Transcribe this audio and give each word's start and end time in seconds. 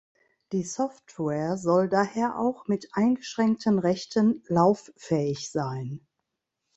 Die 0.51 0.63
Software 0.63 1.57
soll 1.59 1.87
daher 1.87 2.39
auch 2.39 2.67
mit 2.67 2.89
eingeschränkten 2.93 3.77
Rechten 3.77 4.43
lauffähig 4.47 5.51
sein. 5.51 6.07